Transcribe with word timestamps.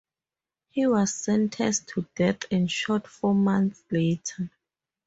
He 0.71 0.87
was 0.87 1.13
sentenced 1.13 1.89
to 1.89 2.07
death 2.15 2.45
and 2.51 2.71
shot 2.71 3.05
four 3.05 3.35
months 3.35 3.83
later. 3.91 4.49